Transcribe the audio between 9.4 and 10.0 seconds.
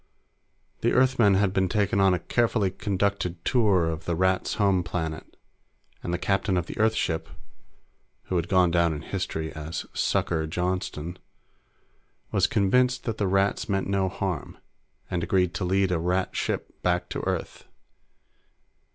as